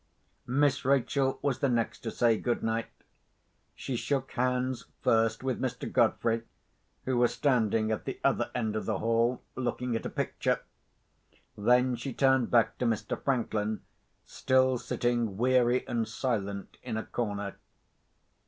Miss 0.47 0.83
Rachel 0.83 1.37
was 1.43 1.59
the 1.59 1.69
next 1.69 1.99
to 1.99 2.09
say 2.09 2.35
good 2.35 2.63
night. 2.63 2.87
She 3.75 3.95
shook 3.95 4.31
hands 4.31 4.85
first 5.03 5.43
with 5.43 5.61
Mr. 5.61 5.91
Godfrey, 5.93 6.41
who 7.05 7.17
was 7.19 7.35
standing 7.35 7.91
at 7.91 8.05
the 8.05 8.19
other 8.23 8.49
end 8.55 8.75
of 8.75 8.87
the 8.87 8.97
hall, 8.97 9.43
looking 9.55 9.95
at 9.95 10.07
a 10.07 10.09
picture. 10.09 10.61
Then 11.55 11.95
she 11.95 12.13
turned 12.13 12.49
back 12.49 12.79
to 12.79 12.85
Mr. 12.87 13.23
Franklin, 13.23 13.81
still 14.25 14.79
sitting 14.79 15.37
weary 15.37 15.87
and 15.87 16.07
silent 16.07 16.77
in 16.81 16.97
a 16.97 17.03
corner. 17.05 17.57